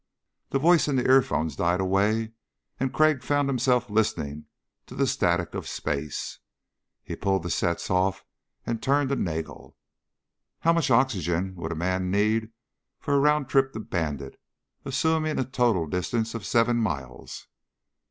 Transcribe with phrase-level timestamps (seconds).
[0.49, 2.31] The voice in the earphones died away
[2.79, 4.47] and Crag found himself listening
[4.87, 6.39] to the static of space.
[7.03, 8.25] He pulled the sets off
[8.65, 9.77] and turned to Nagel.
[10.61, 12.49] "How much oxygen would a man need
[12.99, 14.41] for a round trip to Bandit,
[14.85, 17.45] assuming a total distance of seven miles."